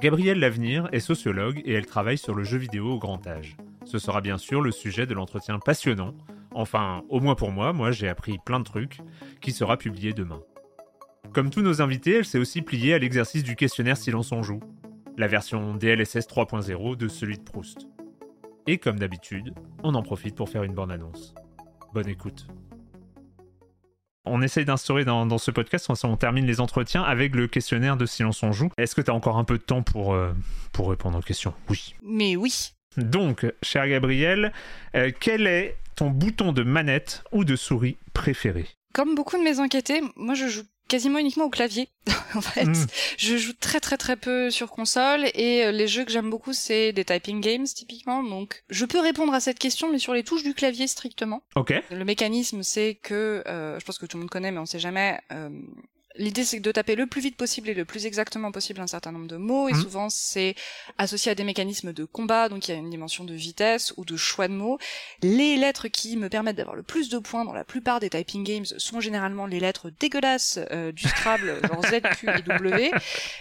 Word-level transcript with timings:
Gabrielle 0.00 0.38
Lavenir 0.38 0.88
est 0.92 1.00
sociologue 1.00 1.60
et 1.66 1.74
elle 1.74 1.84
travaille 1.84 2.16
sur 2.16 2.34
le 2.34 2.42
jeu 2.42 2.56
vidéo 2.56 2.92
au 2.92 2.98
grand 2.98 3.26
âge. 3.26 3.58
Ce 3.84 3.98
sera 3.98 4.22
bien 4.22 4.38
sûr 4.38 4.62
le 4.62 4.70
sujet 4.70 5.04
de 5.04 5.12
l'entretien 5.12 5.58
passionnant, 5.58 6.14
enfin 6.52 7.02
au 7.10 7.20
moins 7.20 7.34
pour 7.34 7.52
moi, 7.52 7.74
moi 7.74 7.90
j'ai 7.90 8.08
appris 8.08 8.38
plein 8.38 8.60
de 8.60 8.64
trucs, 8.64 9.02
qui 9.42 9.52
sera 9.52 9.76
publié 9.76 10.14
demain. 10.14 10.40
Comme 11.34 11.50
tous 11.50 11.60
nos 11.60 11.82
invités, 11.82 12.14
elle 12.14 12.24
s'est 12.24 12.38
aussi 12.38 12.62
pliée 12.62 12.94
à 12.94 12.98
l'exercice 12.98 13.44
du 13.44 13.56
questionnaire 13.56 13.98
Silence 13.98 14.32
on 14.32 14.42
joue, 14.42 14.60
la 15.18 15.26
version 15.26 15.74
DLSS 15.74 16.26
3.0 16.26 16.96
de 16.96 17.08
celui 17.08 17.36
de 17.36 17.42
Proust. 17.42 17.86
Et 18.66 18.78
comme 18.78 18.98
d'habitude, 18.98 19.52
on 19.82 19.94
en 19.94 20.02
profite 20.02 20.34
pour 20.34 20.48
faire 20.48 20.62
une 20.62 20.74
bonne 20.74 20.90
annonce. 20.90 21.34
Bonne 21.92 22.08
écoute. 22.08 22.46
On 24.32 24.42
essaye 24.42 24.64
d'instaurer 24.64 25.04
dans, 25.04 25.26
dans 25.26 25.38
ce 25.38 25.50
podcast, 25.50 25.88
on, 25.90 25.94
on 26.08 26.16
termine 26.16 26.46
les 26.46 26.60
entretiens 26.60 27.02
avec 27.02 27.34
le 27.34 27.48
questionnaire 27.48 27.96
de 27.96 28.06
Silence 28.06 28.42
on 28.44 28.52
joue. 28.52 28.70
Est-ce 28.78 28.94
que 28.94 29.00
tu 29.00 29.10
as 29.10 29.14
encore 29.14 29.38
un 29.38 29.44
peu 29.44 29.58
de 29.58 29.62
temps 29.62 29.82
pour, 29.82 30.14
euh, 30.14 30.32
pour 30.72 30.88
répondre 30.90 31.18
aux 31.18 31.22
questions? 31.22 31.52
Oui. 31.68 31.94
Mais 32.02 32.36
oui. 32.36 32.72
Donc, 32.96 33.44
cher 33.62 33.88
Gabriel, 33.88 34.52
euh, 34.94 35.10
quel 35.18 35.46
est 35.48 35.76
ton 35.96 36.10
bouton 36.10 36.52
de 36.52 36.62
manette 36.62 37.24
ou 37.32 37.44
de 37.44 37.56
souris 37.56 37.96
préféré? 38.14 38.66
Comme 38.94 39.14
beaucoup 39.14 39.36
de 39.36 39.42
mes 39.42 39.58
enquêtés, 39.58 40.00
moi 40.16 40.34
je 40.34 40.46
joue 40.48 40.62
quasiment 40.90 41.18
uniquement 41.18 41.44
au 41.44 41.50
clavier. 41.50 41.88
en 42.34 42.40
fait, 42.42 42.66
Mm. 42.66 42.86
je 43.16 43.36
joue 43.36 43.52
très 43.54 43.80
très 43.80 43.96
très 43.96 44.16
peu 44.16 44.50
sur 44.50 44.70
console 44.70 45.26
et 45.34 45.64
euh, 45.64 45.72
les 45.72 45.88
jeux 45.88 46.04
que 46.04 46.10
j'aime 46.12 46.28
beaucoup 46.28 46.52
c'est 46.52 46.92
des 46.92 47.04
typing 47.04 47.40
games 47.40 47.64
typiquement. 47.64 48.22
Donc, 48.22 48.62
je 48.68 48.84
peux 48.84 49.00
répondre 49.00 49.32
à 49.32 49.40
cette 49.40 49.58
question 49.58 49.90
mais 49.90 49.98
sur 49.98 50.12
les 50.14 50.22
touches 50.24 50.42
du 50.42 50.52
clavier 50.54 50.86
strictement. 50.86 51.42
Ok. 51.56 51.72
Le 51.90 52.04
mécanisme 52.04 52.62
c'est 52.62 52.96
que 52.96 53.42
euh, 53.46 53.78
je 53.80 53.84
pense 53.84 53.98
que 53.98 54.06
tout 54.06 54.16
le 54.18 54.22
monde 54.22 54.30
connaît 54.30 54.50
mais 54.52 54.58
on 54.58 54.66
sait 54.66 54.78
jamais 54.78 55.18
euh, 55.32 55.48
L'idée, 56.16 56.44
c'est 56.44 56.58
de 56.58 56.72
taper 56.72 56.96
le 56.96 57.06
plus 57.06 57.20
vite 57.20 57.36
possible 57.36 57.68
et 57.68 57.74
le 57.74 57.84
plus 57.84 58.04
exactement 58.04 58.50
possible 58.50 58.80
un 58.80 58.88
certain 58.88 59.12
nombre 59.12 59.28
de 59.28 59.36
mots, 59.36 59.68
et 59.68 59.72
Mhm. 59.74 59.80
souvent 59.82 60.08
c'est 60.10 60.56
associé 60.98 61.30
à 61.30 61.34
des 61.36 61.44
mécanismes 61.44 61.92
de 61.92 62.04
combat, 62.04 62.48
donc 62.48 62.66
il 62.66 62.72
y 62.72 62.74
a 62.74 62.78
une 62.78 62.90
dimension 62.90 63.22
de 63.22 63.32
vitesse 63.32 63.94
ou 63.96 64.04
de 64.04 64.16
choix 64.16 64.48
de 64.48 64.52
mots. 64.52 64.78
Les 65.22 65.56
lettres 65.56 65.86
qui 65.86 66.16
me 66.16 66.28
permettent 66.28 66.56
d'avoir 66.56 66.74
le 66.74 66.82
plus 66.82 67.10
de 67.10 67.18
points 67.18 67.44
dans 67.44 67.52
la 67.52 67.62
plupart 67.64 68.00
des 68.00 68.10
typing 68.10 68.42
games 68.42 68.64
sont 68.64 68.98
généralement 69.00 69.46
les 69.46 69.60
lettres 69.60 69.90
dégueulasses 70.00 70.58
euh, 70.72 70.90
du 70.90 71.06
Scrabble, 71.06 71.60
genre 71.68 71.82
Z, 71.86 72.00
Q 72.18 72.28
et 72.28 72.42
W. 72.42 72.90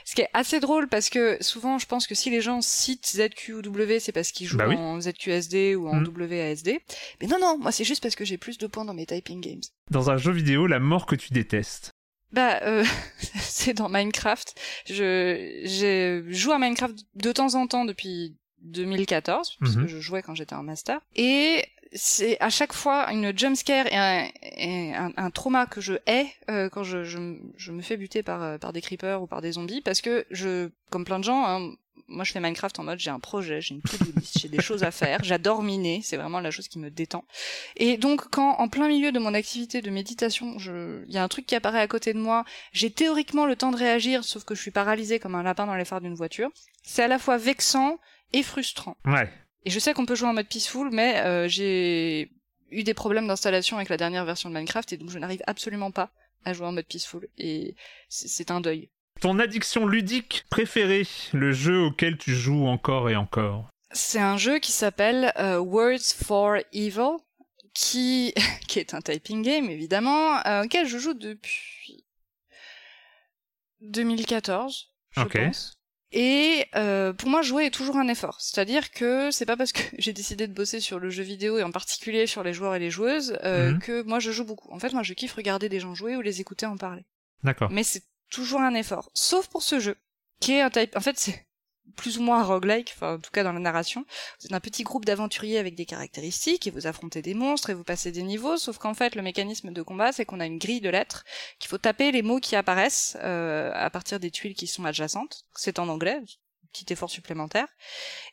Ce 0.06 0.14
qui 0.14 0.22
est 0.22 0.30
assez 0.34 0.60
drôle 0.60 0.88
parce 0.88 1.10
que 1.10 1.38
souvent 1.42 1.80
je 1.80 1.88
pense 1.88 2.06
que 2.06 2.14
si 2.14 2.30
les 2.30 2.42
gens 2.42 2.62
citent 2.62 3.08
Z, 3.08 3.30
Q 3.36 3.54
ou 3.56 3.62
W, 3.64 4.00
c'est 4.00 4.12
parce 4.12 4.32
qu'ils 4.32 4.46
jouent 4.48 4.58
Bah 4.58 4.68
oui. 4.68 4.76
en 4.76 5.02
ZQSD 5.02 5.76
ou 5.76 5.88
en 5.88 5.96
Mhm. 6.02 6.14
WASD. 6.16 6.80
Mais 7.20 7.28
non, 7.28 7.40
non, 7.42 7.58
moi 7.58 7.72
c'est 7.72 7.84
juste 7.84 8.04
parce 8.04 8.16
que 8.16 8.26
j'ai 8.26 8.38
plus 8.38 8.60
de 8.60 8.68
points 8.68 8.86
dans 8.86 8.94
mes 8.94 9.08
typing 9.08 9.42
games. 9.42 9.62
Dans 9.90 10.12
un 10.12 10.18
jeu 10.18 10.32
vidéo, 10.32 10.68
la 10.68 10.80
mort 10.80 11.08
que 11.08 11.16
tu 11.16 11.34
détestes. 11.34 11.94
Bah, 12.32 12.60
euh, 12.64 12.84
c'est 13.40 13.74
dans 13.74 13.90
Minecraft. 13.90 14.54
Je, 14.88 15.62
j'ai 15.64 16.24
joué 16.32 16.54
à 16.54 16.60
Minecraft 16.60 16.96
de 17.16 17.32
temps 17.32 17.56
en 17.56 17.68
temps 17.68 17.86
depuis 17.86 18.36
2014, 18.62 19.58
parce 19.60 19.76
Mhm. 19.76 19.82
que 19.84 19.88
je 19.88 20.00
jouais 20.00 20.22
quand 20.22 20.36
j'étais 20.36 20.56
en 20.56 20.64
master. 20.64 21.00
Et 21.16 21.64
c'est 21.94 22.40
à 22.40 22.50
chaque 22.50 22.74
fois 22.74 23.12
une 23.12 23.36
jumpscare 23.38 23.88
et 23.88 23.96
un, 23.98 24.28
et 24.44 24.94
un, 24.94 25.12
un 25.18 25.32
trauma 25.32 25.66
que 25.66 25.82
je 25.82 25.94
hais 26.06 26.28
euh, 26.52 26.70
quand 26.70 26.84
je, 26.84 27.04
je, 27.04 27.18
je 27.58 27.72
me 27.72 27.82
fais 27.82 27.98
buter 27.98 28.22
par, 28.22 28.44
euh, 28.44 28.58
par 28.60 28.74
des 28.74 28.82
creepers 28.82 29.22
ou 29.24 29.28
par 29.28 29.42
des 29.42 29.54
zombies, 29.54 29.82
parce 29.82 30.02
que 30.02 30.26
je, 30.30 30.70
comme 30.92 31.04
plein 31.06 31.18
de 31.20 31.24
gens, 31.24 31.44
hein, 31.48 31.72
moi 32.10 32.24
je 32.24 32.32
fais 32.32 32.40
Minecraft 32.40 32.80
en 32.80 32.84
mode 32.84 33.00
j'ai 33.00 33.10
un 33.10 33.20
projet, 33.20 33.62
j'ai 33.62 33.76
une 33.76 33.82
to-do 33.82 34.12
list, 34.16 34.40
j'ai 34.40 34.50
des 34.50 34.62
choses 34.62 34.84
à 34.84 34.92
faire, 34.92 35.24
j'adore 35.24 35.64
miner, 35.64 36.02
c'est 36.04 36.18
vraiment 36.18 36.40
la 36.40 36.52
chose 36.52 36.68
qui 36.68 36.80
me 36.80 36.90
détend. 36.90 37.24
Et 37.76 37.98
donc 37.98 38.30
quand 38.30 38.56
en 38.60 38.68
plein 38.68 38.88
milieu 38.88 39.12
de 39.12 39.20
mon 39.20 39.34
activité 39.34 39.82
de 39.82 39.90
méditation, 39.90 40.60
je... 40.60 41.04
il 41.08 41.14
y 41.14 41.18
a 41.18 41.24
un 41.24 41.28
truc 41.28 41.46
qui 41.46 41.56
apparaît 41.56 41.82
à 41.82 41.88
côté 41.88 42.14
de 42.14 42.20
moi, 42.20 42.46
j'ai 42.74 42.92
théoriquement 42.92 43.46
le 43.46 43.56
temps 43.56 43.72
de 43.72 43.78
réagir, 43.78 44.24
sauf 44.24 44.44
que 44.44 44.56
je 44.56 44.62
suis 44.62 44.72
paralysée 44.72 45.20
comme 45.20 45.36
un 45.36 45.44
lapin 45.44 45.66
dans 45.66 45.76
les 45.76 45.86
phares 45.86 46.02
d'une 46.02 46.16
voiture. 46.16 46.50
C'est 46.84 47.04
à 47.04 47.08
la 47.08 47.20
fois 47.20 47.38
vexant 47.38 48.00
et 48.34 48.44
frustrant. 48.44 48.98
Ouais. 49.06 49.30
Et 49.66 49.70
je 49.70 49.80
sais 49.80 49.94
qu'on 49.94 50.06
peut 50.06 50.16
jouer 50.16 50.30
en 50.30 50.34
mode 50.34 50.48
peaceful, 50.48 50.90
mais 50.92 51.20
euh, 51.20 51.48
j'ai 51.48 52.32
eu 52.72 52.84
des 52.84 52.94
problèmes 52.94 53.28
d'installation 53.28 53.78
avec 53.78 53.90
la 53.90 53.98
dernière 53.98 54.26
version 54.26 54.50
de 54.50 54.56
Minecraft, 54.56 54.94
et 54.94 54.98
donc 54.98 55.10
je 55.10 55.20
n'arrive 55.20 55.42
absolument 55.48 55.92
pas 55.92 56.12
à 56.46 56.54
jouer 56.54 56.68
en 56.68 56.72
mode 56.72 56.86
peaceful. 56.86 57.28
Et 57.38 57.76
c'est 58.08 58.28
c'est 58.28 58.52
un 58.52 58.62
deuil. 58.62 58.90
Ton 59.22 59.40
addiction 59.40 59.86
ludique 59.86 60.46
préférée, 60.50 61.06
le 61.34 61.52
jeu 61.52 61.82
auquel 61.82 62.18
tu 62.18 62.34
joues 62.34 62.68
encore 62.68 63.10
et 63.10 63.16
encore. 63.16 63.70
C'est 63.92 64.20
un 64.20 64.38
jeu 64.38 64.60
qui 64.60 64.72
s'appelle 64.72 65.34
euh, 65.38 65.58
Words 65.58 66.14
for 66.24 66.58
Evil, 66.74 67.18
qui, 67.74 68.34
qui 68.68 68.80
est 68.80 68.94
un 68.94 69.02
typing 69.02 69.42
game 69.42 69.70
évidemment, 69.70 70.46
euh, 70.46 70.64
auquel 70.64 70.88
je 70.88 70.98
joue 70.98 71.14
depuis 71.14 72.06
2014, 73.82 74.90
je 75.12 75.22
pense. 75.24 75.74
Et 76.12 76.66
euh, 76.76 77.14
pour 77.14 77.30
moi, 77.30 77.44
jouer 77.44 77.66
est 77.68 77.72
toujours 77.72 77.98
un 77.98 78.08
effort. 78.08 78.42
C'est-à-dire 78.42 78.90
que 78.92 79.30
c'est 79.32 79.46
pas 79.46 79.56
parce 79.58 79.72
que 79.72 79.82
j'ai 80.00 80.12
décidé 80.14 80.48
de 80.48 80.54
bosser 80.54 80.80
sur 80.80 81.00
le 81.00 81.10
jeu 81.12 81.24
vidéo 81.24 81.58
et 81.60 81.64
en 81.64 81.72
particulier 81.72 82.26
sur 82.26 82.42
les 82.44 82.54
joueurs 82.54 82.74
et 82.76 82.80
les 82.80 82.90
joueuses 82.90 83.38
euh, 83.44 83.72
Mhm. 83.74 83.80
que 83.80 84.02
moi 84.04 84.20
je 84.20 84.32
joue 84.32 84.44
beaucoup. 84.46 84.72
En 84.72 84.80
fait, 84.80 84.92
moi 84.94 85.04
je 85.04 85.14
kiffe 85.14 85.34
regarder 85.34 85.70
des 85.70 85.80
gens 85.80 85.94
jouer 85.94 86.16
ou 86.16 86.22
les 86.22 86.42
écouter 86.42 86.66
en 86.66 86.78
parler 86.78 87.06
D'accord. 87.44 87.70
mais 87.72 87.84
c'est 87.84 88.04
toujours 88.30 88.62
un 88.62 88.74
effort. 88.74 89.10
Sauf 89.14 89.48
pour 89.48 89.64
ce 89.64 89.80
jeu, 89.80 89.98
qui 90.40 90.54
est 90.54 90.62
un 90.62 90.70
type... 90.70 90.96
En 90.96 91.02
fait, 91.02 91.18
c'est 91.18 91.48
plus 91.96 92.18
ou 92.18 92.22
moins 92.22 92.44
roguelike, 92.44 92.94
enfin, 92.96 93.16
en 93.16 93.20
tout 93.20 93.32
cas 93.32 93.44
dans 93.44 93.52
la 93.52 93.60
narration. 93.60 94.06
Vous 94.40 94.46
êtes 94.46 94.54
un 94.54 94.60
petit 94.60 94.84
groupe 94.84 95.06
d'aventuriers 95.06 95.58
avec 95.58 95.76
des 95.76 95.86
caractéristiques, 95.86 96.66
et 96.68 96.72
vous 96.72 96.88
affrontez 96.88 97.22
des 97.22 97.34
monstres, 97.34 97.72
et 97.72 97.74
vous 97.74 97.84
passez 97.84 98.12
des 98.12 98.24
niveaux, 98.24 98.58
sauf 98.58 98.78
qu'en 98.78 98.94
fait, 98.94 99.16
le 99.16 99.22
mécanisme 99.22 99.72
de 99.72 99.82
combat, 99.82 100.12
c'est 100.12 100.26
qu'on 100.26 100.40
a 100.40 100.46
une 100.46 100.60
grille 100.60 100.82
de 100.82 100.90
lettres, 100.90 101.26
qu'il 101.60 101.70
faut 101.70 101.78
taper 101.78 102.12
les 102.12 102.22
mots 102.22 102.40
qui 102.40 102.56
apparaissent 102.56 103.18
euh, 103.22 103.72
à 103.74 103.90
partir 103.90 104.20
des 104.20 104.32
tuiles 104.32 104.56
qui 104.56 104.68
sont 104.68 104.86
adjacentes. 104.86 105.46
C'est 105.56 105.80
en 105.80 105.90
anglais, 105.90 106.22
petit 106.72 106.94
effort 106.94 107.10
supplémentaire. 107.10 107.68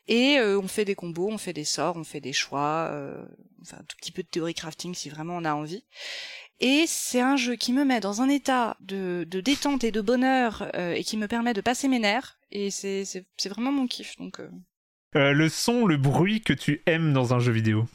Et 0.08 0.38
euh, 0.38 0.60
on 0.60 0.69
fait 0.69 0.84
des 0.84 0.94
combos, 0.94 1.28
on 1.31 1.38
fait 1.38 1.52
des 1.52 1.64
sorts, 1.64 1.96
on 1.96 2.04
fait 2.04 2.20
des 2.20 2.32
choix, 2.32 2.88
euh, 2.93 3.25
enfin 3.62 3.78
un 3.78 3.84
tout 3.84 3.96
petit 3.96 4.12
peu 4.12 4.22
de 4.22 4.28
théorie 4.28 4.54
crafting 4.54 4.94
si 4.94 5.08
vraiment 5.08 5.37
on 5.37 5.44
a 5.44 5.54
envie. 5.54 5.84
Et 6.61 6.85
c'est 6.87 7.20
un 7.20 7.37
jeu 7.37 7.55
qui 7.56 7.73
me 7.73 7.85
met 7.85 8.00
dans 8.00 8.23
un 8.23 8.29
état 8.29 8.76
de, 8.81 9.26
de 9.29 9.41
détente 9.41 9.85
et 9.85 9.93
de 9.93 10.00
bonheur 10.00 10.70
euh, 10.75 10.94
et 10.94 11.05
qui 11.05 11.17
me 11.17 11.29
permet 11.29 11.53
de 11.55 11.61
passer 11.61 11.87
mes 11.88 11.99
nerfs. 11.99 12.38
Et 12.50 12.70
c'est 12.70 13.05
c'est- 13.05 13.26
c'est 13.37 13.49
vraiment 13.50 13.73
mon 13.73 13.87
kiff. 13.87 14.17
Donc 14.17 14.41
euh, 14.41 14.49
Euh, 15.17 15.32
le 15.32 15.49
son, 15.49 15.87
le 15.87 15.97
bruit 15.97 16.41
que 16.43 16.53
tu 16.53 16.82
aimes 16.87 17.12
dans 17.12 17.35
un 17.35 17.38
jeu 17.38 17.53
vidéo? 17.53 17.87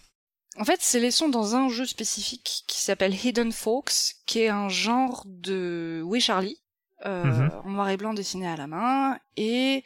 En 0.57 0.65
fait, 0.65 0.79
c'est 0.81 0.99
les 0.99 1.11
sons 1.11 1.29
dans 1.29 1.55
un 1.55 1.69
jeu 1.69 1.85
spécifique 1.85 2.63
qui 2.67 2.81
s'appelle 2.81 3.13
Hidden 3.15 3.51
Folks, 3.51 4.15
qui 4.25 4.39
est 4.41 4.49
un 4.49 4.69
genre 4.69 5.23
de 5.25 6.01
Oui 6.05 6.19
Charlie, 6.21 6.57
Mhm. 7.05 7.49
en 7.65 7.69
noir 7.71 7.89
et 7.89 7.97
blanc 7.97 8.13
dessiné 8.13 8.47
à 8.47 8.55
la 8.57 8.67
main, 8.67 9.17
et 9.37 9.83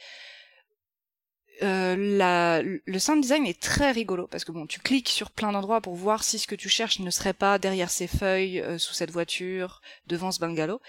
euh, 1.63 1.95
la, 2.17 2.61
le 2.63 2.99
sound 2.99 3.21
design 3.21 3.45
est 3.45 3.61
très 3.61 3.91
rigolo 3.91 4.27
parce 4.27 4.43
que 4.43 4.51
bon, 4.51 4.65
tu 4.67 4.79
cliques 4.79 5.09
sur 5.09 5.31
plein 5.31 5.51
d'endroits 5.51 5.81
pour 5.81 5.95
voir 5.95 6.23
si 6.23 6.37
ce 6.39 6.47
que 6.47 6.55
tu 6.55 6.69
cherches 6.69 6.99
ne 6.99 7.09
serait 7.09 7.33
pas 7.33 7.57
derrière 7.59 7.89
ces 7.89 8.07
feuilles, 8.07 8.59
euh, 8.59 8.77
sous 8.77 8.93
cette 8.93 9.11
voiture, 9.11 9.81
devant 10.07 10.31
ce 10.31 10.39
bungalow, 10.39 10.79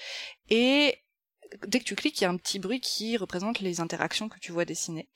et 0.51 0.97
dès 1.67 1.79
que 1.79 1.85
tu 1.85 1.95
cliques, 1.95 2.21
il 2.21 2.25
y 2.25 2.27
a 2.27 2.31
un 2.31 2.37
petit 2.37 2.59
bruit 2.59 2.81
qui 2.81 3.17
représente 3.17 3.61
les 3.61 3.81
interactions 3.81 4.29
que 4.29 4.39
tu 4.41 4.51
vois 4.53 4.65
dessinées. 4.65 5.09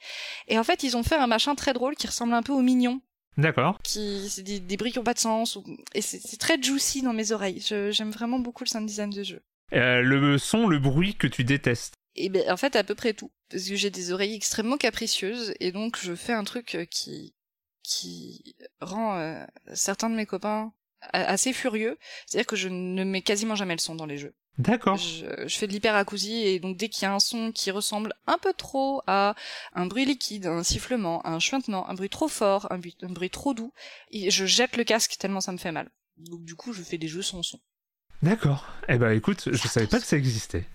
Et 0.47 0.59
en 0.59 0.65
fait, 0.65 0.83
ils 0.85 0.97
ont 0.97 1.03
fait 1.03 1.17
un 1.17 1.27
machin 1.27 1.55
très 1.57 1.73
drôle 1.73 1.97
qui 1.97 2.07
ressemble 2.07 2.35
un 2.35 2.43
peu 2.43 2.53
au 2.53 2.63
mignon 2.63 3.01
D'accord. 3.37 3.79
qui 3.83 4.29
c'est 4.29 4.43
des, 4.43 4.61
des 4.61 4.77
bruits 4.77 4.93
qui 4.93 4.99
ont 4.99 5.05
pas 5.05 5.15
de 5.15 5.19
sens 5.19 5.57
ou- 5.57 5.65
et 5.95 6.03
c'est 6.03 6.21
c'est 6.21 6.37
très 6.37 6.61
juicy 6.63 7.03
dans 7.03 7.13
mes 7.13 7.33
oreilles. 7.33 7.61
Je- 7.61 7.91
J'aime 7.91 8.11
vraiment 8.11 8.39
beaucoup 8.39 8.65
le 8.65 8.69
sound 8.69 8.87
design 8.87 9.11
de 9.11 9.23
jeu. 9.23 9.43
Euh, 9.73 10.03
le 10.03 10.37
son, 10.39 10.67
le 10.67 10.79
bruit 10.79 11.15
que 11.15 11.27
tu 11.29 11.45
détestes. 11.45 11.95
Et 12.17 12.29
ben 12.29 12.51
en 12.51 12.57
fait 12.57 12.77
à 12.77 12.85
peu 12.85 12.95
près 12.95 13.13
tout 13.13 13.31
parce 13.51 13.69
que 13.69 13.77
j'ai 13.77 13.91
des 13.91 14.13
oreilles 14.13 14.35
extrêmement 14.35 14.77
capricieuses 14.77 15.55
et 15.61 15.73
donc 15.73 15.99
je 16.01 16.15
fais 16.15 16.33
un 16.33 16.45
truc 16.45 16.75
euh, 16.75 16.85
qui 16.85 17.35
qui 17.83 18.57
rend 18.81 19.17
euh, 19.19 19.45
certains 19.75 20.11
de 20.11 20.15
mes 20.15 20.27
copains 20.27 20.73
assez 21.13 21.53
furieux, 21.53 21.99
c'est-à-dire 22.27 22.47
que 22.47 22.57
je 22.57 22.69
ne 22.69 23.05
mets 23.05 23.23
quasiment 23.23 23.55
jamais 23.55 23.75
le 23.75 23.81
son 23.81 23.95
dans 23.95 24.07
les 24.07 24.19
jeux. 24.19 24.35
D'accord. 24.59 24.97
Je, 24.97 25.25
je 25.47 25.57
fais 25.57 25.67
de 25.67 25.73
l'hyperacousie 25.73 26.43
et 26.43 26.61
donc 26.61 26.77
dès 26.77 26.91
qu'il 26.91 27.05
y 27.05 27.07
a 27.07 27.15
un 27.15 27.21
son 27.21 27.53
qui 27.53 27.71
ressemble 27.71 28.13
un 28.27 28.37
peu 28.37 28.53
trop 28.53 29.01
à 29.07 29.35
un 29.73 29.87
bruit 29.87 30.05
liquide, 30.05 30.47
un 30.47 30.63
sifflement, 30.63 31.27
un 31.27 31.39
chuintement, 31.39 31.89
un 31.89 31.95
bruit 31.95 32.11
trop 32.11 32.29
fort, 32.29 32.71
un 32.71 32.79
bruit, 32.79 32.97
un 33.01 33.09
bruit 33.09 33.31
trop 33.31 33.55
doux, 33.55 33.73
et 34.11 34.31
je 34.31 34.45
jette 34.45 34.77
le 34.77 34.85
casque 34.85 35.17
tellement 35.19 35.41
ça 35.41 35.53
me 35.53 35.57
fait 35.59 35.73
mal. 35.73 35.91
Donc 36.19 36.45
du 36.45 36.55
coup 36.55 36.75
je 36.75 36.83
fais 36.83 36.99
des 36.99 37.09
jeux 37.09 37.23
sans 37.23 37.43
son. 37.43 37.61
D'accord. 38.23 38.67
Eh 38.89 38.99
ben 38.99 39.13
écoute, 39.13 39.49
je 39.51 39.69
savais 39.69 39.87
pas 39.87 39.99
que 39.99 40.07
ça 40.07 40.19
existait. 40.19 40.67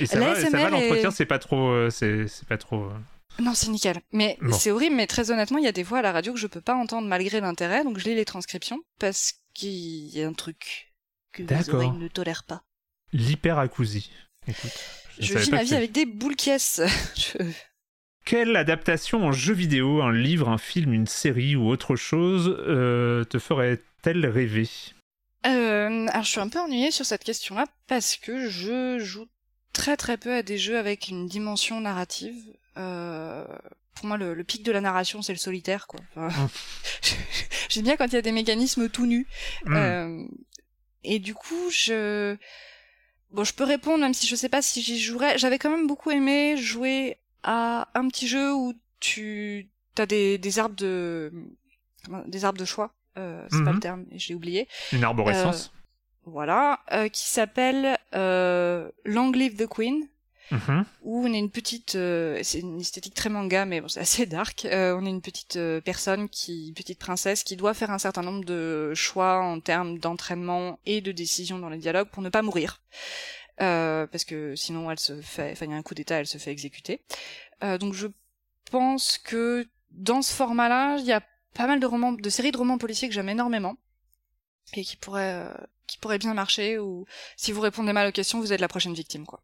Et 0.00 0.06
ça 0.06 0.18
va, 0.18 0.70
l'entretien, 0.70 1.08
est- 1.10 1.12
c'est 1.12 1.26
pas 1.26 1.38
trop, 1.38 1.68
euh, 1.70 1.90
c'est 1.90 2.26
pas 2.48 2.58
trop. 2.58 2.84
euh, 2.84 2.92
Non 3.42 3.54
c'est 3.54 3.68
nickel. 3.68 4.00
Mais 4.12 4.38
Bon. 4.40 4.52
c'est 4.56 4.70
horrible, 4.70 4.96
mais 4.96 5.06
très 5.06 5.30
honnêtement 5.30 5.58
il 5.58 5.64
y 5.64 5.68
a 5.68 5.72
des 5.72 5.82
voix 5.82 5.98
à 5.98 6.02
la 6.02 6.12
radio 6.12 6.32
que 6.32 6.38
je 6.38 6.46
peux 6.46 6.60
pas 6.60 6.74
entendre 6.74 7.06
malgré 7.08 7.40
l'intérêt, 7.40 7.84
donc 7.84 7.98
je 7.98 8.04
lis 8.04 8.14
les 8.14 8.24
transcriptions 8.24 8.80
parce 8.98 9.34
qu'il 9.54 10.08
y 10.16 10.22
a 10.22 10.26
un 10.28 10.32
truc 10.32 10.92
que 11.32 11.42
D'accord. 11.42 11.74
oreilles 11.76 11.90
ne 11.98 12.08
tolèrent 12.08 12.44
pas. 12.44 12.62
L'hyperacousie. 13.12 14.10
Écoute. 14.48 14.72
Je, 15.18 15.38
vis 15.38 15.50
ma 15.50 15.64
vie 15.64 15.74
avec 15.74 15.92
des 15.92 16.04
boules 16.06 16.36
caisses. 16.36 16.80
Je- 17.16 17.42
Quelle 18.24 18.54
adaptation 18.56 19.24
en 19.24 19.32
jeu 19.32 19.54
vidéo, 19.54 20.02
un 20.02 20.12
livre, 20.12 20.48
un 20.48 20.58
film, 20.58 20.92
une 20.92 21.06
série 21.06 21.56
ou 21.56 21.68
autre 21.68 21.96
chose 21.96 22.54
euh, 22.66 23.24
te 23.24 23.38
ferait-elle 23.38 24.26
rêver? 24.26 24.68
Euh, 25.46 26.06
alors 26.08 26.24
je 26.24 26.30
suis 26.30 26.40
un 26.40 26.48
peu 26.48 26.58
ennuyée 26.58 26.90
sur 26.90 27.06
cette 27.06 27.22
question-là 27.22 27.66
parce 27.86 28.16
que 28.16 28.48
je 28.48 28.98
joue 28.98 29.26
très 29.76 29.96
très 29.96 30.16
peu 30.16 30.34
à 30.34 30.42
des 30.42 30.58
jeux 30.58 30.78
avec 30.78 31.08
une 31.08 31.26
dimension 31.26 31.80
narrative. 31.80 32.36
Euh, 32.76 33.44
pour 33.94 34.06
moi, 34.06 34.16
le, 34.16 34.34
le 34.34 34.44
pic 34.44 34.62
de 34.62 34.72
la 34.72 34.80
narration, 34.80 35.22
c'est 35.22 35.32
le 35.32 35.38
solitaire, 35.38 35.86
quoi. 35.86 36.00
Enfin, 36.16 36.50
J'aime 37.68 37.84
bien 37.84 37.96
quand 37.96 38.06
il 38.06 38.12
y 38.14 38.16
a 38.18 38.22
des 38.22 38.32
mécanismes 38.32 38.88
tout 38.88 39.06
nus. 39.06 39.26
Hmm. 39.64 39.76
Euh, 39.76 40.24
et 41.04 41.18
du 41.18 41.34
coup, 41.34 41.70
je 41.70 42.36
bon, 43.30 43.44
je 43.44 43.52
peux 43.54 43.64
répondre 43.64 44.00
même 44.00 44.14
si 44.14 44.26
je 44.26 44.34
sais 44.36 44.48
pas 44.48 44.62
si 44.62 44.82
j'y 44.82 44.98
jouerais. 45.00 45.38
J'avais 45.38 45.58
quand 45.58 45.70
même 45.70 45.86
beaucoup 45.86 46.10
aimé 46.10 46.56
jouer 46.56 47.18
à 47.42 47.88
un 47.94 48.08
petit 48.08 48.26
jeu 48.28 48.52
où 48.54 48.74
tu 49.00 49.68
as 49.98 50.06
des, 50.06 50.38
des 50.38 50.58
arbres 50.58 50.76
de 50.76 51.32
des 52.26 52.44
arbres 52.44 52.58
de 52.58 52.64
choix. 52.64 52.92
Euh, 53.18 53.46
c'est 53.50 53.64
pas 53.64 53.70
Mhm. 53.70 53.74
le 53.74 53.80
terme, 53.80 54.04
et 54.12 54.18
j'ai 54.18 54.34
oublié. 54.34 54.68
Une 54.92 55.04
arborescence 55.04 55.72
Voilà, 56.26 56.80
euh, 56.92 57.08
qui 57.08 57.24
s'appelle 57.26 57.96
euh, 58.14 58.90
Long 59.04 59.30
Live 59.30 59.56
the 59.56 59.66
Queen, 59.68 60.06
Mhm. 60.52 60.84
où 61.02 61.26
on 61.26 61.32
est 61.32 61.38
une 61.40 61.50
petite, 61.50 61.96
euh, 61.96 62.38
c'est 62.44 62.60
une 62.60 62.80
esthétique 62.80 63.14
très 63.14 63.28
manga, 63.28 63.64
mais 63.64 63.80
bon, 63.80 63.88
c'est 63.88 63.98
assez 64.00 64.26
dark. 64.26 64.64
Euh, 64.64 64.96
on 64.96 65.04
est 65.04 65.10
une 65.10 65.20
petite 65.22 65.56
euh, 65.56 65.80
personne 65.80 66.28
qui, 66.28 66.68
une 66.68 66.74
petite 66.74 66.98
princesse, 67.00 67.42
qui 67.42 67.56
doit 67.56 67.74
faire 67.74 67.90
un 67.90 67.98
certain 67.98 68.22
nombre 68.22 68.44
de 68.44 68.92
choix 68.94 69.40
en 69.42 69.58
termes 69.60 69.98
d'entraînement 69.98 70.78
et 70.86 71.00
de 71.00 71.10
décisions 71.10 71.58
dans 71.58 71.68
les 71.68 71.78
dialogues 71.78 72.08
pour 72.10 72.22
ne 72.22 72.28
pas 72.28 72.42
mourir, 72.42 72.80
Euh, 73.62 74.06
parce 74.06 74.24
que 74.24 74.54
sinon 74.54 74.90
elle 74.90 74.98
se 75.00 75.20
fait, 75.22 75.52
enfin 75.52 75.64
il 75.66 75.70
y 75.72 75.74
a 75.74 75.78
un 75.78 75.82
coup 75.82 75.94
d'état, 75.94 76.16
elle 76.20 76.26
se 76.26 76.36
fait 76.38 76.50
exécuter. 76.52 77.00
Euh, 77.64 77.78
donc 77.78 77.94
je 77.94 78.06
pense 78.70 79.16
que 79.16 79.66
dans 79.92 80.20
ce 80.22 80.32
format-là, 80.34 80.98
il 80.98 81.06
y 81.06 81.12
a 81.12 81.22
pas 81.54 81.66
mal 81.66 81.80
de 81.80 81.86
romans, 81.86 82.12
de 82.12 82.28
séries 82.30 82.52
de 82.52 82.58
romans 82.58 82.76
policiers 82.78 83.08
que 83.08 83.14
j'aime 83.14 83.30
énormément 83.30 83.76
et 84.74 84.84
qui 84.84 84.96
pourraient, 84.96 85.32
euh, 85.46 85.54
qui 85.86 85.98
pourraient 85.98 86.18
bien 86.18 86.34
marcher. 86.34 86.78
Ou 86.78 87.06
si 87.36 87.52
vous 87.52 87.60
répondez 87.60 87.92
mal 87.92 88.08
aux 88.08 88.12
questions, 88.12 88.40
vous 88.40 88.52
êtes 88.52 88.60
la 88.60 88.68
prochaine 88.68 88.94
victime, 88.94 89.26
quoi. 89.26 89.42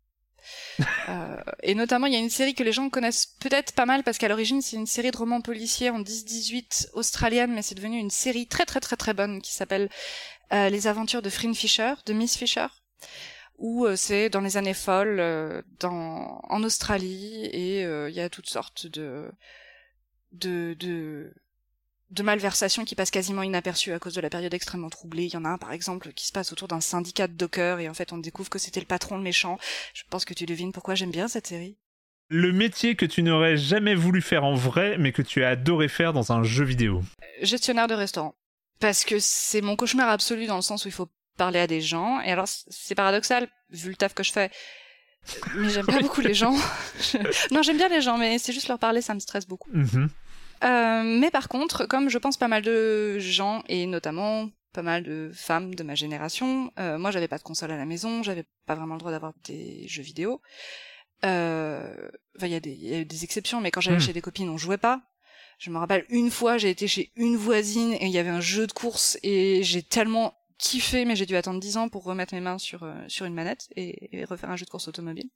Euh, 1.08 1.36
et 1.64 1.74
notamment, 1.74 2.06
il 2.06 2.12
y 2.12 2.16
a 2.16 2.20
une 2.20 2.30
série 2.30 2.54
que 2.54 2.62
les 2.62 2.72
gens 2.72 2.88
connaissent 2.88 3.26
peut-être 3.40 3.72
pas 3.72 3.86
mal 3.86 4.04
parce 4.04 4.18
qu'à 4.18 4.28
l'origine, 4.28 4.62
c'est 4.62 4.76
une 4.76 4.86
série 4.86 5.10
de 5.10 5.16
romans 5.16 5.40
policiers 5.40 5.90
en 5.90 6.00
10-18 6.00 6.90
australienne, 6.92 7.52
mais 7.52 7.62
c'est 7.62 7.74
devenu 7.74 7.98
une 7.98 8.10
série 8.10 8.46
très 8.46 8.64
très 8.64 8.78
très 8.78 8.96
très 8.96 9.12
bonne 9.12 9.42
qui 9.42 9.52
s'appelle 9.52 9.88
euh, 10.52 10.68
Les 10.68 10.86
aventures 10.86 11.22
de 11.22 11.28
Frin 11.28 11.54
Fisher, 11.54 11.94
de 12.06 12.12
Miss 12.12 12.36
Fisher, 12.36 12.68
où 13.62 13.86
euh, 13.86 13.96
c'est 13.96 14.28
dans 14.28 14.40
les 14.40 14.56
années 14.56 14.74
folles 14.74 15.20
euh, 15.20 15.62
dans, 15.78 16.40
en 16.48 16.62
Australie 16.64 17.46
et 17.52 17.84
euh, 17.84 18.10
il 18.10 18.16
y 18.16 18.20
a 18.20 18.28
toutes 18.28 18.48
sortes 18.48 18.86
de 18.86 19.30
de, 20.32 20.74
de 20.78 21.32
de 22.12 22.22
malversations 22.22 22.84
qui 22.84 22.94
passent 22.94 23.10
quasiment 23.10 23.42
inaperçues 23.42 23.92
à 23.92 23.98
cause 23.98 24.14
de 24.14 24.20
la 24.20 24.28
période 24.28 24.52
extrêmement 24.52 24.90
troublée. 24.90 25.24
Il 25.24 25.32
y 25.32 25.36
en 25.36 25.44
a 25.44 25.48
un, 25.48 25.58
par 25.58 25.72
exemple, 25.72 26.12
qui 26.12 26.26
se 26.26 26.32
passe 26.32 26.52
autour 26.52 26.68
d'un 26.68 26.80
syndicat 26.80 27.26
de 27.26 27.32
dockers, 27.32 27.80
et 27.80 27.88
en 27.88 27.94
fait, 27.94 28.12
on 28.12 28.18
découvre 28.18 28.50
que 28.50 28.58
c'était 28.58 28.80
le 28.80 28.86
patron 28.86 29.16
le 29.16 29.22
méchant. 29.22 29.58
Je 29.94 30.02
pense 30.10 30.24
que 30.24 30.34
tu 30.34 30.44
devines 30.44 30.72
pourquoi 30.72 30.94
j'aime 30.94 31.10
bien 31.10 31.26
cette 31.26 31.46
série. 31.46 31.78
Le 32.28 32.52
métier 32.52 32.96
que 32.96 33.06
tu 33.06 33.22
n'aurais 33.22 33.56
jamais 33.56 33.94
voulu 33.94 34.20
faire 34.20 34.44
en 34.44 34.54
vrai, 34.54 34.96
mais 34.98 35.12
que 35.12 35.22
tu 35.22 35.42
as 35.42 35.50
adoré 35.50 35.88
faire 35.88 36.12
dans 36.12 36.32
un 36.32 36.42
jeu 36.42 36.64
vidéo. 36.64 37.02
Euh, 37.22 37.26
Gestionnaire 37.44 37.88
de 37.88 37.94
restaurant. 37.94 38.34
Parce 38.78 39.04
que 39.04 39.16
c'est 39.18 39.60
mon 39.60 39.76
cauchemar 39.76 40.08
absolu 40.08 40.46
dans 40.46 40.56
le 40.56 40.62
sens 40.62 40.84
où 40.84 40.88
il 40.88 40.92
faut 40.92 41.08
parler 41.38 41.60
à 41.60 41.66
des 41.66 41.80
gens. 41.80 42.20
Et 42.20 42.30
alors, 42.30 42.46
c'est 42.46 42.94
paradoxal, 42.94 43.48
vu 43.70 43.88
le 43.90 43.96
taf 43.96 44.12
que 44.12 44.22
je 44.22 44.32
fais. 44.32 44.50
Mais 45.54 45.70
j'aime 45.70 45.86
pas 45.86 45.98
beaucoup 46.02 46.20
les 46.20 46.34
gens. 46.34 46.54
Non, 47.50 47.62
j'aime 47.62 47.76
bien 47.76 47.88
les 47.88 48.00
gens, 48.00 48.18
mais 48.18 48.38
c'est 48.38 48.52
juste 48.52 48.68
leur 48.68 48.78
parler, 48.78 49.00
ça 49.02 49.14
me 49.14 49.20
stresse 49.20 49.46
beaucoup. 49.46 49.70
Mhm. 49.72 50.08
Euh, 50.64 51.02
mais 51.02 51.30
par 51.30 51.48
contre, 51.48 51.86
comme 51.86 52.08
je 52.08 52.18
pense 52.18 52.36
pas 52.36 52.48
mal 52.48 52.62
de 52.62 53.18
gens, 53.18 53.62
et 53.68 53.86
notamment 53.86 54.48
pas 54.72 54.82
mal 54.82 55.02
de 55.02 55.30
femmes 55.34 55.74
de 55.74 55.82
ma 55.82 55.94
génération, 55.94 56.72
euh, 56.78 56.98
moi 56.98 57.10
j'avais 57.10 57.28
pas 57.28 57.38
de 57.38 57.42
console 57.42 57.72
à 57.72 57.76
la 57.76 57.84
maison, 57.84 58.22
j'avais 58.22 58.44
pas 58.66 58.74
vraiment 58.74 58.94
le 58.94 59.00
droit 59.00 59.10
d'avoir 59.10 59.32
des 59.44 59.86
jeux 59.88 60.02
vidéo. 60.02 60.40
Euh, 61.24 61.94
il 62.40 62.48
y, 62.48 62.54
a 62.54 62.60
des- 62.60 62.74
y 62.74 62.94
a 62.94 62.98
eu 63.00 63.04
des 63.04 63.24
exceptions, 63.24 63.60
mais 63.60 63.70
quand 63.70 63.80
j'allais 63.80 63.98
Hmm. 63.98 64.00
chez 64.00 64.12
des 64.12 64.20
copines, 64.20 64.48
on 64.48 64.56
jouait 64.58 64.78
pas. 64.78 65.02
Je 65.58 65.70
me 65.70 65.78
rappelle 65.78 66.04
une 66.08 66.30
fois, 66.30 66.58
j'ai 66.58 66.70
été 66.70 66.88
chez 66.88 67.12
une 67.16 67.36
voisine 67.36 67.92
et 67.94 68.06
il 68.06 68.10
y 68.12 68.18
avait 68.18 68.30
un 68.30 68.40
jeu 68.40 68.66
de 68.66 68.72
course 68.72 69.18
et 69.22 69.62
j'ai 69.62 69.82
tellement 69.82 70.34
kiffé, 70.58 71.04
mais 71.04 71.14
j'ai 71.16 71.26
dû 71.26 71.36
attendre 71.36 71.60
10 71.60 71.76
ans 71.76 71.88
pour 71.88 72.04
remettre 72.04 72.34
mes 72.34 72.40
mains 72.40 72.58
sur 72.58 72.82
euh, 72.84 72.94
sur 73.08 73.26
une 73.26 73.34
manette 73.34 73.68
et, 73.76 74.16
et 74.20 74.24
refaire 74.24 74.50
un 74.50 74.56
jeu 74.56 74.64
de 74.64 74.70
course 74.70 74.88
automobile. 74.88 75.28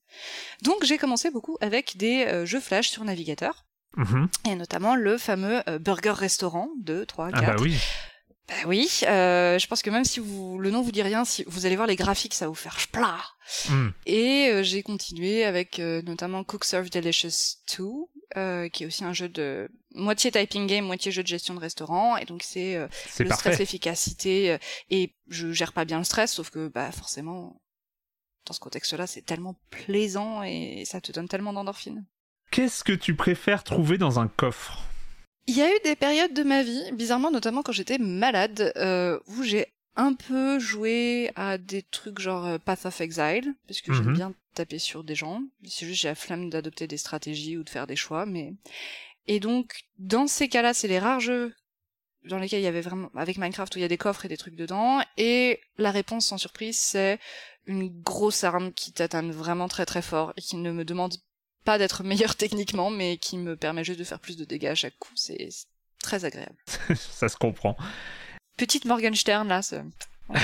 Donc 0.62 0.85
j'ai 0.85 0.99
commencé 0.99 1.31
beaucoup 1.31 1.59
avec 1.61 1.97
des 1.97 2.25
euh, 2.27 2.47
jeux 2.47 2.61
flash 2.61 2.89
sur 2.89 3.05
navigateur 3.05 3.66
Et 4.47 4.55
notamment 4.55 4.95
le 4.95 5.19
fameux 5.19 5.62
euh, 5.69 5.79
Burger 5.79 6.11
Restaurant 6.11 6.69
2, 6.83 7.07
3, 7.07 7.31
4. 7.31 7.43
Ah 7.43 7.47
bah 7.55 7.57
oui. 7.61 7.79
Bah 8.49 8.55
oui, 8.67 9.00
euh, 9.09 9.59
je 9.59 9.67
pense 9.67 9.83
que 9.83 9.91
même 9.91 10.05
si 10.05 10.21
vous 10.21 10.59
le 10.59 10.71
nom 10.71 10.81
vous 10.81 10.93
dit 10.93 11.03
rien, 11.03 11.25
si 11.25 11.43
vous 11.49 11.67
allez 11.67 11.75
voir 11.75 11.88
les 11.88 11.97
graphiques, 11.97 12.35
ça 12.35 12.45
va 12.45 12.50
vous 12.50 12.55
faire 12.55 12.79
splat. 12.79 13.19
Mm. 13.69 13.88
Et 14.07 14.49
euh, 14.50 14.62
j'ai 14.62 14.85
continué 14.85 15.45
avec 15.45 15.81
euh, 15.81 16.00
notamment 16.03 16.45
Cook 16.45 16.65
Serve 16.65 16.88
Delicious 16.88 17.57
2, 17.76 17.85
euh, 18.37 18.69
qui 18.69 18.85
est 18.85 18.87
aussi 18.87 19.03
un 19.03 19.12
jeu 19.12 19.29
de 19.29 19.69
moitié 19.95 20.31
typing 20.31 20.69
game, 20.69 20.85
moitié 20.85 21.11
jeu 21.11 21.25
de 21.25 21.29
gestion 21.29 21.55
de 21.55 21.61
restaurant. 21.61 22.17
Et 22.19 22.25
donc 22.25 22.45
c'est 22.45 22.76
euh, 22.76 22.87
le 23.19 23.31
stress, 23.33 23.59
l'efficacité. 23.59 24.53
euh, 24.53 24.59
et 24.91 25.17
je 25.29 25.50
gère 25.50 25.73
pas 25.73 25.85
bien 25.85 25.99
le 25.99 26.05
stress, 26.05 26.33
sauf 26.33 26.50
que 26.50 26.69
bah 26.69 26.93
forcément, 26.93 27.61
dans 28.47 28.53
ce 28.53 28.61
contexte-là, 28.61 29.09
c'est 29.09 29.23
tellement 29.23 29.59
plaisant 29.71 30.45
et 30.45 30.85
ça 30.87 31.00
te 31.00 31.11
donne 31.11 31.26
tellement 31.26 31.53
d'endorphines. 31.53 32.05
Qu'est-ce 32.57 32.85
que 32.85 32.95
tu 32.95 33.15
préfères 33.15 33.65
trouver 33.65 33.99
dans 33.99 34.19
un 34.19 34.29
coffre? 34.29 34.83
Il 35.47 35.55
y 35.59 35.61
a 35.61 35.69
eu 35.69 35.79
des 35.85 35.95
périodes 35.95 36.33
de 36.33 36.43
ma 36.43 36.63
vie, 36.63 36.91
bizarrement 36.93 37.31
notamment 37.31 37.63
quand 37.63 37.73
j'étais 37.73 37.99
malade, 37.99 38.73
euh, 38.77 39.21
où 39.27 39.43
j'ai 39.43 39.67
un 39.95 40.15
peu 40.15 40.59
joué 40.59 41.31
à 41.37 41.59
des 41.59 41.83
trucs 41.83 42.19
genre 42.19 42.47
euh, 42.47 42.57
Path 42.57 42.87
of 42.87 42.99
Exile, 43.03 43.55
parce 43.69 43.83
que 43.83 43.93
Mhm. 43.93 43.99
j'aime 43.99 44.13
bien 44.15 44.35
taper 44.55 44.79
sur 44.79 45.05
des 45.05 45.15
gens. 45.15 45.43
C'est 45.67 45.85
juste 45.85 46.01
j'ai 46.01 46.09
la 46.09 46.15
flemme 46.15 46.49
d'adopter 46.49 46.87
des 46.87 46.97
stratégies 46.97 47.59
ou 47.59 47.63
de 47.63 47.69
faire 47.69 47.87
des 47.87 47.95
choix, 47.95 48.25
mais 48.25 48.55
et 49.27 49.39
donc 49.39 49.83
dans 49.99 50.27
ces 50.27 50.49
cas-là, 50.49 50.73
c'est 50.73 50.89
les 50.89 50.99
rares 50.99 51.21
jeux 51.21 51.55
dans 52.25 52.39
lesquels 52.39 52.61
il 52.61 52.65
y 52.65 52.69
avait 52.69 52.81
vraiment 52.81 53.11
avec 53.17 53.37
Minecraft 53.37 53.75
où 53.75 53.79
il 53.81 53.83
y 53.83 53.85
a 53.85 53.89
des 53.89 53.99
coffres 53.99 54.25
et 54.25 54.29
des 54.29 54.39
trucs 54.39 54.57
dedans, 54.57 55.03
et 55.19 55.61
la 55.77 55.91
réponse 55.91 56.25
sans 56.25 56.39
surprise 56.39 56.79
c'est 56.79 57.19
une 57.67 57.89
grosse 58.01 58.45
arme 58.45 58.73
qui 58.73 58.93
t'atteint 58.93 59.31
vraiment 59.31 59.69
très 59.69 59.85
très 59.85 60.01
fort 60.01 60.33
et 60.39 60.41
qui 60.41 60.57
ne 60.57 60.73
me 60.73 60.87
demande 60.87 61.17
pas 61.67 61.77
d'être 61.77 62.03
meilleur 62.03 62.35
techniquement, 62.37 62.89
mais 62.89 63.19
qui 63.19 63.37
me 63.37 63.57
permet 63.57 63.85
juste 63.85 63.99
de 63.99 64.05
faire 64.05 64.21
plus 64.21 64.39
de 64.39 64.47
dégâts 64.47 64.69
à 64.69 64.75
chaque 64.75 64.99
coup. 64.99 65.13
C'est 65.15 65.51
très 66.03 66.25
agréable. 66.25 66.57
ça 66.97 67.29
se 67.29 67.37
comprend. 67.37 67.77
Petite 68.57 68.87
Morgenstern 68.87 69.47
là. 69.49 69.61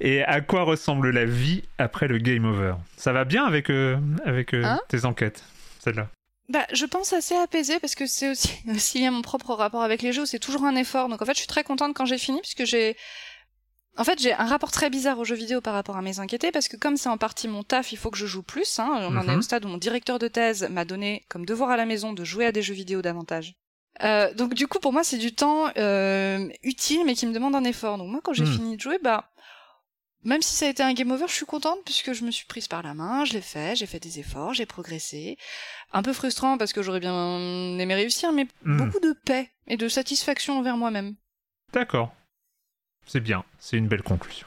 Et 0.00 0.22
à 0.22 0.40
quoi 0.40 0.62
ressemble 0.62 1.10
la 1.10 1.26
vie 1.26 1.62
après 1.78 2.08
le 2.08 2.18
game 2.18 2.46
over? 2.46 2.74
Ça 2.96 3.12
va 3.12 3.24
bien 3.24 3.44
avec, 3.44 3.70
euh, 3.70 3.98
avec 4.24 4.54
euh, 4.54 4.64
hein? 4.64 4.80
tes 4.88 5.04
enquêtes, 5.04 5.44
celle-là? 5.80 6.08
Bah, 6.48 6.64
je 6.72 6.86
pense 6.86 7.12
assez 7.12 7.34
apaisé 7.34 7.80
parce 7.80 7.94
que 7.94 8.06
c'est 8.06 8.30
aussi, 8.30 8.50
aussi 8.74 9.08
mon 9.10 9.22
propre 9.22 9.52
rapport 9.52 9.82
avec 9.82 10.02
les 10.02 10.12
jeux, 10.12 10.26
c'est 10.26 10.38
toujours 10.38 10.64
un 10.64 10.76
effort. 10.76 11.08
Donc 11.08 11.20
en 11.20 11.26
fait, 11.26 11.34
je 11.34 11.40
suis 11.40 11.48
très 11.48 11.64
contente 11.64 11.94
quand 11.94 12.06
j'ai 12.06 12.18
fini 12.18 12.40
puisque 12.40 12.64
j'ai 12.64 12.96
en 13.98 14.04
fait, 14.04 14.20
j'ai 14.20 14.32
un 14.32 14.46
rapport 14.46 14.70
très 14.70 14.90
bizarre 14.90 15.18
aux 15.18 15.24
jeux 15.24 15.36
vidéo 15.36 15.60
par 15.60 15.74
rapport 15.74 15.96
à 15.96 16.02
mes 16.02 16.18
inquiétés, 16.20 16.52
parce 16.52 16.68
que 16.68 16.76
comme 16.76 16.96
c'est 16.96 17.08
en 17.08 17.16
partie 17.16 17.48
mon 17.48 17.62
taf, 17.62 17.92
il 17.92 17.96
faut 17.96 18.10
que 18.10 18.18
je 18.18 18.26
joue 18.26 18.42
plus. 18.42 18.78
Hein. 18.78 18.88
On 18.90 19.16
en 19.16 19.26
est 19.28 19.32
au 19.32 19.36
mhm. 19.36 19.42
stade 19.42 19.64
où 19.64 19.68
mon 19.68 19.78
directeur 19.78 20.18
de 20.18 20.28
thèse 20.28 20.68
m'a 20.70 20.84
donné 20.84 21.24
comme 21.28 21.46
devoir 21.46 21.70
à 21.70 21.76
la 21.76 21.86
maison 21.86 22.12
de 22.12 22.24
jouer 22.24 22.46
à 22.46 22.52
des 22.52 22.62
jeux 22.62 22.74
vidéo 22.74 23.00
davantage. 23.00 23.54
Euh, 24.02 24.32
donc 24.34 24.54
du 24.54 24.66
coup, 24.66 24.78
pour 24.78 24.92
moi, 24.92 25.04
c'est 25.04 25.18
du 25.18 25.34
temps 25.34 25.70
euh, 25.78 26.48
utile, 26.62 27.04
mais 27.06 27.14
qui 27.14 27.26
me 27.26 27.32
demande 27.32 27.54
un 27.54 27.64
effort. 27.64 27.96
Donc 27.96 28.10
moi, 28.10 28.20
quand 28.22 28.34
j'ai 28.34 28.44
hmm. 28.44 28.52
fini 28.52 28.76
de 28.76 28.80
jouer, 28.80 28.98
bah, 29.02 29.30
même 30.24 30.42
si 30.42 30.54
ça 30.54 30.66
a 30.66 30.68
été 30.68 30.82
un 30.82 30.92
game 30.92 31.10
over, 31.10 31.26
je 31.28 31.34
suis 31.34 31.46
contente 31.46 31.78
puisque 31.84 32.12
je 32.12 32.24
me 32.24 32.30
suis 32.30 32.46
prise 32.46 32.68
par 32.68 32.82
la 32.82 32.92
main, 32.92 33.24
je 33.24 33.32
l'ai 33.32 33.40
fait, 33.40 33.76
j'ai 33.76 33.86
fait 33.86 34.00
des 34.00 34.18
efforts, 34.18 34.52
j'ai 34.52 34.66
progressé. 34.66 35.38
Un 35.92 36.02
peu 36.02 36.12
frustrant 36.12 36.58
parce 36.58 36.72
que 36.72 36.82
j'aurais 36.82 37.00
bien 37.00 37.78
aimé 37.78 37.94
réussir, 37.94 38.32
mais 38.32 38.46
hmm. 38.64 38.76
beaucoup 38.76 39.00
de 39.00 39.14
paix 39.24 39.50
et 39.66 39.78
de 39.78 39.88
satisfaction 39.88 40.58
envers 40.58 40.76
moi-même. 40.76 41.14
D'accord. 41.72 42.12
C'est 43.06 43.20
bien, 43.20 43.44
c'est 43.60 43.76
une 43.76 43.86
belle 43.86 44.02
conclusion. 44.02 44.46